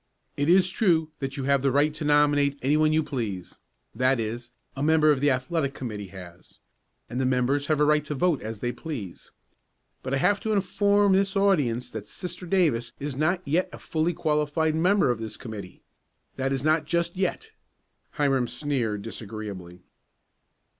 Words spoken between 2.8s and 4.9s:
you please that is, a